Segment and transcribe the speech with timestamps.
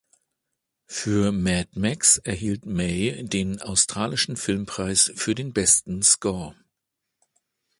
[0.87, 6.55] Für Mad Max erhielt May den australischen Filmpreis für den besten Score.